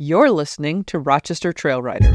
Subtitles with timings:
[0.00, 2.14] You're listening to Rochester Trail Riders.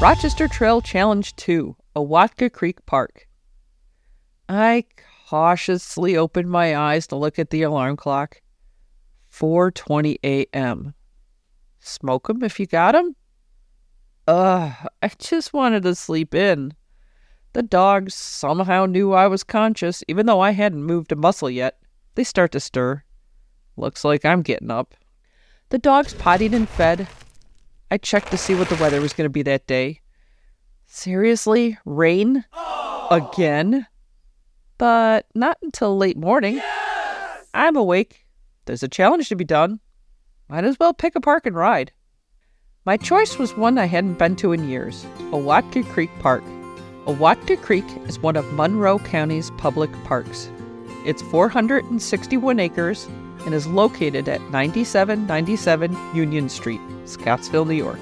[0.00, 3.25] Rochester Trail Challenge 2, Oatka Creek Park.
[4.48, 4.84] I
[5.28, 8.40] cautiously opened my eyes to look at the alarm clock.
[9.28, 10.94] 4:20 a.m.
[11.80, 13.16] Smoke 'em if you got 'em?
[14.28, 16.74] Ugh, I just wanted to sleep in.
[17.52, 21.78] The dogs somehow knew I was conscious, even though I hadn't moved a muscle yet.
[22.14, 23.02] They start to stir.
[23.76, 24.94] Looks like I'm getting up.
[25.70, 27.08] The dogs pottied and fed.
[27.90, 30.00] I checked to see what the weather was going to be that day.
[30.86, 31.78] Seriously?
[31.84, 32.44] Rain?
[33.10, 33.86] Again?
[34.78, 36.60] But not until late morning.
[37.54, 38.26] I'm awake.
[38.66, 39.80] There's a challenge to be done.
[40.48, 41.92] Might as well pick a park and ride.
[42.84, 46.44] My choice was one I hadn't been to in years Oatka Creek Park.
[47.06, 50.48] Oatka Creek is one of Monroe County's public parks.
[51.04, 53.08] It's 461 acres
[53.44, 57.98] and is located at 9797 Union Street, Scottsville, New York.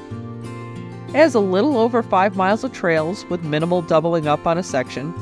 [1.09, 4.63] It has a little over five miles of trails with minimal doubling up on a
[4.63, 5.15] section.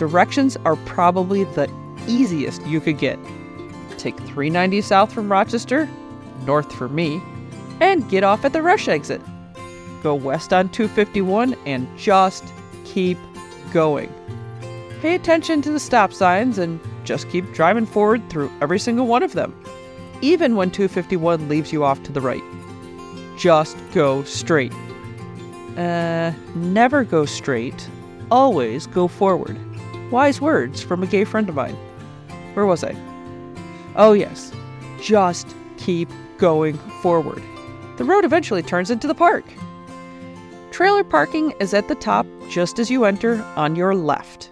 [0.00, 1.70] Directions are probably the
[2.08, 3.18] easiest you could get.
[3.98, 5.86] Take 390 south from Rochester,
[6.46, 7.20] north for me,
[7.82, 9.20] and get off at the rush exit.
[10.02, 12.44] Go west on 251 and just
[12.86, 13.18] keep
[13.74, 14.10] going.
[15.02, 19.22] Pay attention to the stop signs and just keep driving forward through every single one
[19.22, 19.54] of them,
[20.22, 22.42] even when 251 leaves you off to the right.
[23.36, 24.72] Just go straight.
[25.76, 27.86] Uh, never go straight,
[28.30, 29.60] always go forward.
[30.10, 31.76] Wise words from a gay friend of mine.
[32.54, 32.96] Where was I?
[33.94, 34.52] Oh, yes.
[35.00, 37.42] Just keep going forward.
[37.96, 39.44] The road eventually turns into the park.
[40.72, 44.50] Trailer parking is at the top just as you enter on your left.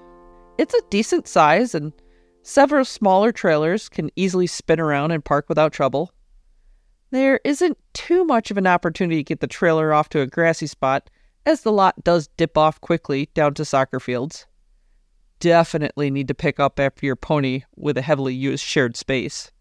[0.59, 1.93] It's a decent size, and
[2.43, 6.13] several smaller trailers can easily spin around and park without trouble.
[7.11, 10.67] There isn't too much of an opportunity to get the trailer off to a grassy
[10.67, 11.11] spot,
[11.47, 14.47] as the lot does dip off quickly down to soccer fields.
[15.41, 19.53] Definitely need to pick up after your pony with a heavily used shared space.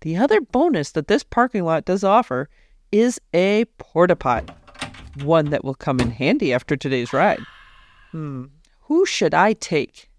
[0.00, 2.48] The other bonus that this parking lot does offer
[2.92, 4.50] is a porta pot,
[5.22, 7.40] one that will come in handy after today's ride.
[8.12, 8.44] Hmm,
[8.82, 10.10] who should I take?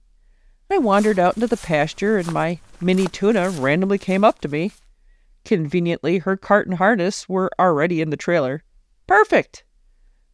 [0.69, 4.72] I wandered out into the pasture and my mini tuna randomly came up to me.
[5.46, 8.63] Conveniently, her cart and harness were already in the trailer.
[9.06, 9.63] Perfect!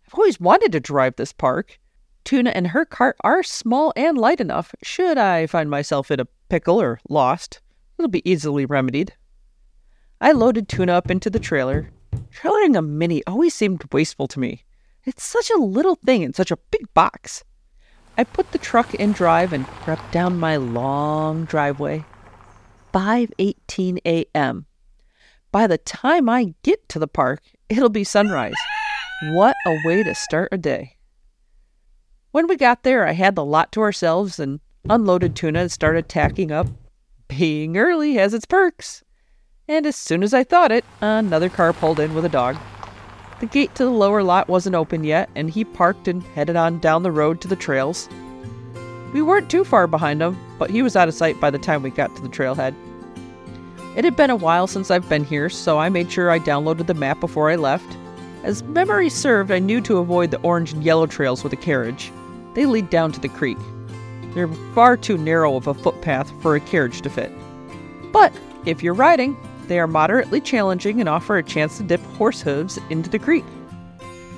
[0.07, 1.80] I've always wanted to drive this park.
[2.23, 4.73] Tuna and her cart are small and light enough.
[4.83, 7.61] Should I find myself in a pickle or lost,
[7.97, 9.13] it'll be easily remedied.
[10.19, 11.89] I loaded Tuna up into the trailer.
[12.31, 14.63] Trailering a mini always seemed wasteful to me.
[15.03, 17.43] It's such a little thing in such a big box.
[18.17, 22.05] I put the truck in drive and crept down my long driveway.
[22.93, 24.65] 5:18 a.m.
[25.51, 28.53] By the time I get to the park, it'll be sunrise.
[29.31, 30.97] What a way to start a day.
[32.31, 36.07] When we got there, I had the lot to ourselves and unloaded tuna and started
[36.07, 36.67] tacking up.
[37.27, 39.03] Being early has its perks.
[39.67, 42.55] And as soon as I thought it, another car pulled in with a dog.
[43.41, 46.79] The gate to the lower lot wasn't open yet, and he parked and headed on
[46.79, 48.07] down the road to the trails.
[49.13, 51.83] We weren't too far behind him, but he was out of sight by the time
[51.83, 52.73] we got to the trailhead.
[53.97, 56.87] It had been a while since I've been here, so I made sure I downloaded
[56.87, 57.97] the map before I left.
[58.43, 62.09] As memory served, I knew to avoid the orange and yellow trails with a carriage.
[62.53, 63.57] They lead down to the creek.
[64.33, 67.31] They're far too narrow of a footpath for a carriage to fit.
[68.11, 68.33] But
[68.65, 72.77] if you're riding, they are moderately challenging and offer a chance to dip horse hooves
[72.89, 73.45] into the creek.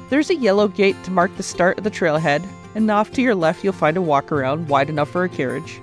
[0.09, 3.35] There's a yellow gate to mark the start of the trailhead, and off to your
[3.35, 5.81] left you'll find a walk around wide enough for a carriage.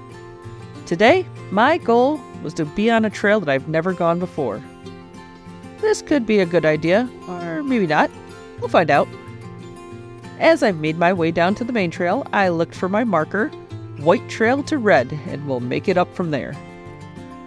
[0.87, 4.63] Today, my goal was to be on a trail that I've never gone before.
[5.81, 8.11] This could be a good idea, or maybe not.
[8.61, 9.09] We'll find out.
[10.41, 13.49] As I made my way down to the main trail, I looked for my marker,
[13.99, 16.57] white trail to red, and we'll make it up from there.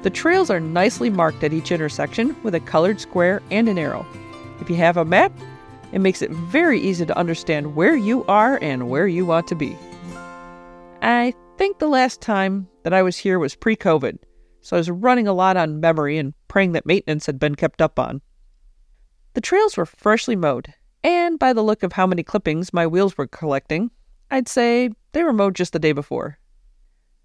[0.04, 4.06] The trails are nicely marked at each intersection with a colored square and an arrow.
[4.62, 5.32] If you have a map,
[5.92, 9.56] it makes it very easy to understand where you are and where you want to
[9.56, 9.76] be.
[11.02, 14.20] I think the last time that I was here was pre COVID,
[14.62, 17.82] so I was running a lot on memory and praying that maintenance had been kept
[17.82, 18.22] up on.
[19.34, 23.18] The trails were freshly mowed, and by the look of how many clippings my wheels
[23.18, 23.92] were collecting,
[24.32, 26.40] I'd say they were mowed just the day before.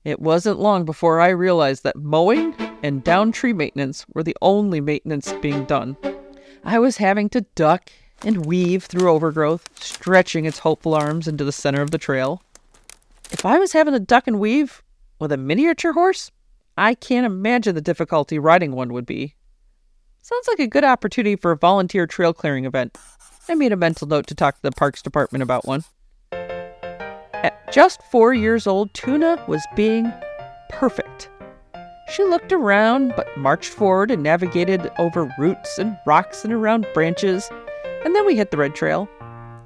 [0.05, 4.81] It wasn't long before I realized that mowing and down tree maintenance were the only
[4.81, 5.97] maintenance being done.
[6.65, 7.91] I was having to duck
[8.25, 12.43] and weave through overgrowth, stretching its hopeful arms into the center of the trail.
[13.31, 14.83] If I was having to duck and weave
[15.19, 16.31] with a miniature horse,
[16.77, 19.35] I can't imagine the difficulty riding one would be.
[20.23, 22.97] Sounds like a good opportunity for a volunteer trail clearing event.
[23.51, 25.85] I made a mental note to talk to the parks department about one.
[26.33, 30.13] At just four years old, Tuna was being
[30.69, 31.31] perfect.
[32.11, 37.49] She looked around, but marched forward and navigated over roots and rocks and around branches,
[38.05, 39.09] and then we hit the red trail.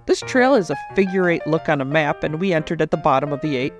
[0.06, 2.96] This trail is a figure eight look on a map, and we entered at the
[2.96, 3.72] bottom of the eight.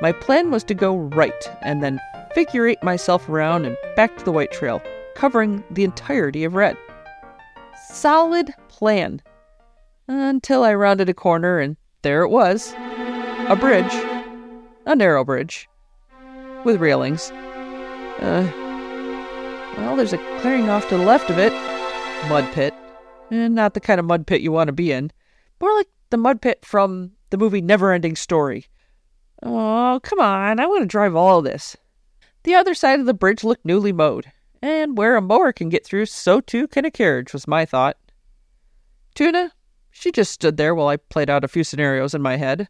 [0.00, 2.00] My plan was to go right and then
[2.34, 4.82] figure eight myself around and back to the white trail,
[5.14, 6.76] covering the entirety of red.
[7.92, 9.20] Solid plan.
[10.08, 12.72] Until I rounded a corner, and there it was
[13.48, 13.92] a bridge,
[14.86, 15.68] a narrow bridge,
[16.64, 17.30] with railings.
[18.20, 18.50] Uh,
[19.76, 21.52] well, there's a clearing off to the left of it.
[22.28, 22.74] Mud pit.
[23.30, 25.10] And not the kind of mud pit you want to be in.
[25.60, 28.66] More like the mud pit from the movie Neverending Story.
[29.42, 30.60] Oh, come on.
[30.60, 31.76] I want to drive all this.
[32.42, 34.30] The other side of the bridge looked newly mowed.
[34.62, 37.96] And where a mower can get through, so too can a carriage, was my thought.
[39.14, 39.52] Tuna,
[39.90, 42.68] she just stood there while I played out a few scenarios in my head.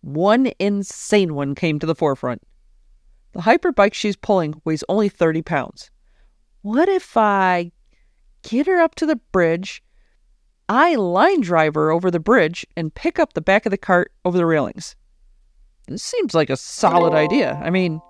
[0.00, 2.42] One insane one came to the forefront.
[3.32, 5.90] The hyperbike she's pulling weighs only 30 pounds.
[6.62, 7.72] What if I
[8.42, 9.82] get her up to the bridge,
[10.68, 14.12] I line drive her over the bridge, and pick up the back of the cart
[14.24, 14.96] over the railings?
[15.88, 17.60] This seems like a solid idea.
[17.62, 18.00] I mean,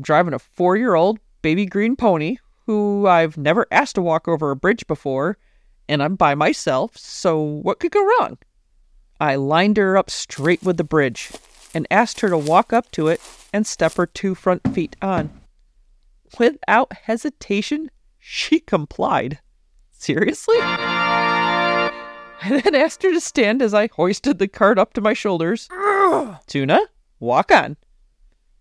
[0.00, 2.36] driving a four year old baby green pony
[2.66, 5.38] who I've never asked to walk over a bridge before,
[5.88, 8.36] and I'm by myself, so what could go wrong?
[9.18, 11.32] I lined her up straight with the bridge
[11.74, 13.20] and asked her to walk up to it
[13.54, 15.30] and step her two front feet on.
[16.38, 19.38] Without hesitation, she complied.
[19.90, 20.58] Seriously?
[20.60, 21.90] I
[22.62, 25.68] then asked her to stand as I hoisted the cart up to my shoulders.
[26.46, 26.80] Tuna,
[27.18, 27.76] walk on.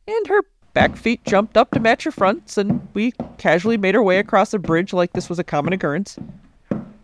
[0.08, 0.44] And her
[0.78, 4.52] back feet jumped up to match her fronts, and we casually made our way across
[4.52, 6.20] the bridge like this was a common occurrence.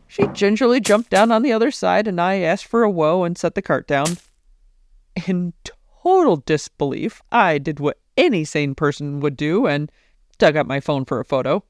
[0.08, 3.36] She gingerly jumped down on the other side, and I asked for a whoa and
[3.36, 4.18] set the cart down.
[5.28, 5.54] In
[6.04, 9.92] total disbelief, I did what any sane person would do and
[10.38, 11.64] dug up my phone for a photo.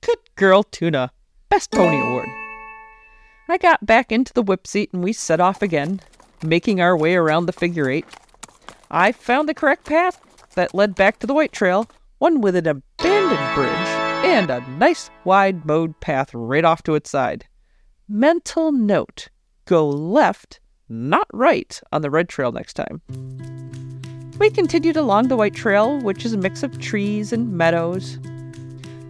[0.00, 1.12] Good girl, Tuna.
[1.50, 2.28] Best Pony Award.
[3.50, 6.00] I got back into the whip seat and we set off again,
[6.42, 8.06] making our way around the figure eight.
[8.90, 10.23] I found the correct path
[10.54, 15.10] that led back to the White Trail, one with an abandoned bridge and a nice
[15.24, 17.46] wide mowed path right off to its side.
[18.08, 19.28] Mental note
[19.66, 23.00] go left, not right, on the red trail next time.
[24.38, 28.18] We continued along the White Trail, which is a mix of trees and meadows.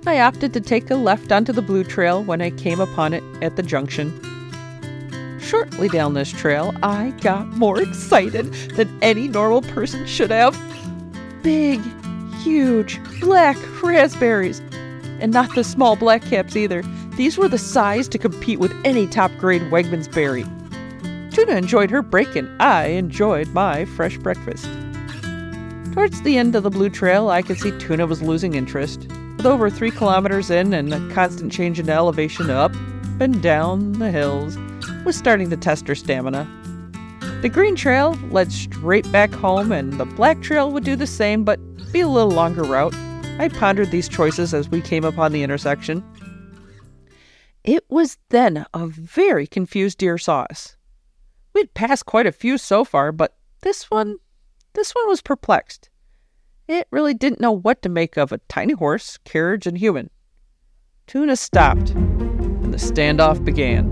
[0.06, 3.24] I opted to take a left onto the Blue Trail when I came upon it
[3.40, 4.12] at the junction.
[5.40, 10.54] Shortly down this trail, I got more excited than any normal person should have.
[11.44, 11.80] Big,
[12.42, 14.60] huge, black raspberries.
[15.20, 16.82] And not the small black caps either.
[17.16, 20.44] These were the size to compete with any top grade Wegmans berry.
[21.30, 24.66] Tuna enjoyed her break, and I enjoyed my fresh breakfast.
[25.92, 29.06] Towards the end of the Blue Trail, I could see Tuna was losing interest.
[29.36, 32.72] With over three kilometers in and a constant change in elevation up
[33.20, 34.56] and down the hills,
[35.04, 36.48] was starting to test her stamina.
[37.44, 41.44] The green trail led straight back home, and the black trail would do the same
[41.44, 41.60] but
[41.92, 42.94] be a little longer route.
[43.38, 46.02] I pondered these choices as we came upon the intersection.
[47.62, 50.78] It was then a very confused deer saw us.
[51.52, 54.16] We'd passed quite a few so far, but this one
[54.72, 55.90] this one was perplexed.
[56.66, 60.08] It really didn't know what to make of a tiny horse, carriage, and human.
[61.06, 63.84] Tuna stopped, and the standoff began.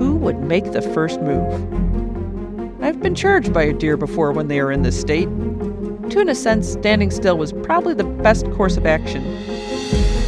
[0.00, 1.91] Who would make the first move?
[2.82, 5.28] I've been charged by a deer before when they are in this state.
[6.10, 9.24] Tuna sensed standing still was probably the best course of action.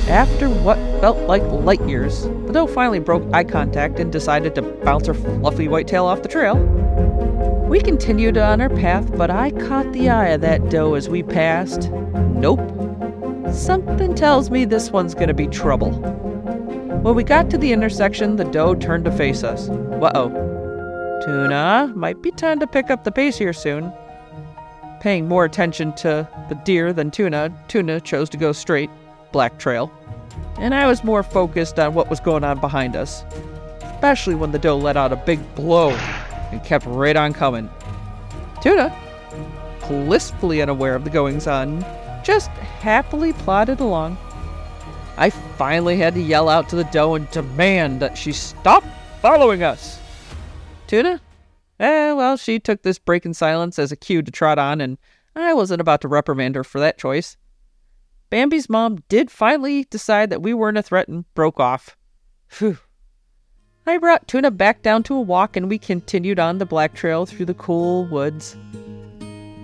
[0.09, 4.63] After what felt like light years, the doe finally broke eye contact and decided to
[4.63, 6.57] bounce her fluffy white tail off the trail.
[7.69, 11.25] We continued on our path, but I caught the eye of that doe as we
[11.25, 11.91] passed.
[11.91, 12.61] Nope.
[13.53, 15.91] Something tells me this one's gonna be trouble.
[17.03, 19.69] When we got to the intersection, the doe turned to face us.
[19.69, 20.44] Uh oh.
[21.25, 23.91] Tuna, might be time to pick up the pace here soon.
[25.01, 28.91] Paying more attention to the deer than Tuna, Tuna chose to go straight,
[29.33, 29.91] black trail.
[30.59, 33.25] And I was more focused on what was going on behind us,
[33.83, 35.93] especially when the doe let out a big blow
[36.53, 37.71] and kept right on coming.
[38.61, 38.95] Tuna,
[39.89, 41.81] blissfully unaware of the goings on,
[42.23, 44.19] just happily plodded along.
[45.17, 48.85] I finally had to yell out to the doe and demand that she stop
[49.23, 50.01] following us.
[50.87, 51.21] Tuna?
[51.81, 54.99] Eh, well, she took this break in silence as a cue to trot on, and
[55.35, 57.37] I wasn't about to reprimand her for that choice.
[58.31, 61.97] Bambi's mom did finally decide that we weren't a threat and broke off.
[62.49, 62.79] Phew.
[63.87, 67.27] I brought Tuna back down to a walk and we continued on the Black Trail
[67.27, 68.57] through the cool woods.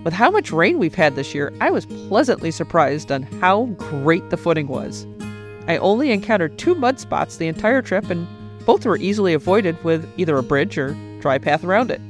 [0.03, 4.29] With how much rain we've had this year, I was pleasantly surprised on how great
[4.29, 5.05] the footing was.
[5.67, 8.27] I only encountered two mud spots the entire trip, and
[8.65, 12.01] both were easily avoided with either a bridge or dry path around it.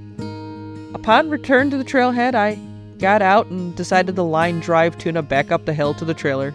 [0.95, 2.55] Upon return to the trailhead, I
[2.97, 6.53] got out and decided to line drive Tuna back up the hill to the trailer.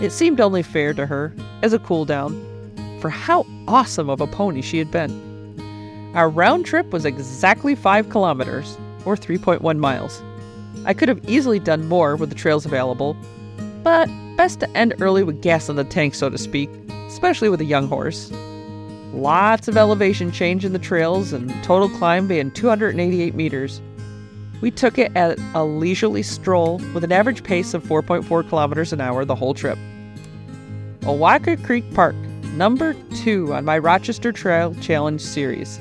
[0.00, 2.32] It seemed only fair to her, as a cool down,
[3.00, 6.12] for how awesome of a pony she had been.
[6.14, 10.22] Our round trip was exactly 5 kilometers, or 3.1 miles.
[10.84, 13.16] I could have easily done more with the trails available,
[13.82, 16.68] but best to end early with gas in the tank, so to speak,
[17.06, 18.30] especially with a young horse.
[19.12, 23.82] Lots of elevation change in the trails and total climb being 288 meters.
[24.62, 29.02] We took it at a leisurely stroll with an average pace of 4.4 kilometers an
[29.02, 29.78] hour the whole trip.
[31.00, 32.14] Oatka Creek Park,
[32.54, 35.78] number two on my Rochester Trail Challenge series.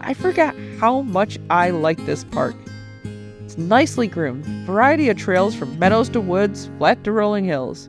[0.00, 2.56] I forgot how much I like this park.
[3.44, 7.88] It's nicely groomed, variety of trails from meadows to woods, flat to rolling hills.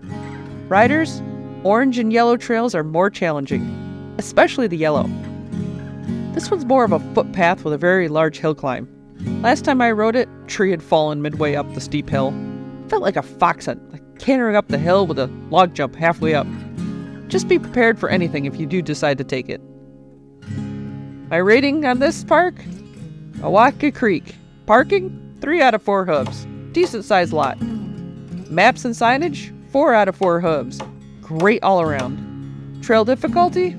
[0.67, 1.21] Riders,
[1.63, 3.86] orange and yellow trails are more challenging,
[4.17, 5.09] especially the yellow.
[6.33, 8.87] This one's more of a footpath with a very large hill climb.
[9.41, 12.33] Last time I rode it, tree had fallen midway up the steep hill.
[12.89, 16.33] Felt like a fox hunt, like cantering up the hill with a log jump halfway
[16.33, 16.47] up.
[17.27, 19.61] Just be prepared for anything if you do decide to take it.
[21.29, 22.55] My rating on this park?
[23.39, 24.35] Oatka Creek.
[24.65, 25.37] Parking?
[25.41, 26.45] 3 out of 4 hubs.
[26.71, 27.59] Decent sized lot.
[28.49, 29.53] Maps and signage?
[29.71, 30.79] 4 out of 4 hubs.
[31.21, 32.81] Great all around.
[32.81, 33.75] Trail difficulty?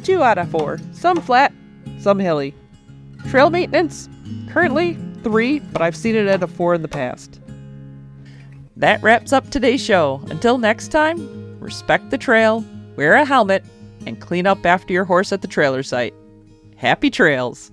[0.00, 0.78] 2 out of 4.
[0.92, 1.52] Some flat,
[1.98, 2.54] some hilly.
[3.28, 4.08] Trail maintenance?
[4.48, 7.40] Currently, three, but I've seen it at a four in the past.
[8.76, 10.22] That wraps up today's show.
[10.30, 12.64] Until next time, respect the trail,
[12.96, 13.64] wear a helmet,
[14.06, 16.14] and clean up after your horse at the trailer site.
[16.76, 17.70] Happy trails!